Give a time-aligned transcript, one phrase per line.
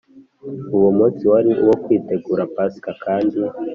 [0.75, 3.37] Uwo munsi wari uwo kwitegura Pasika kandi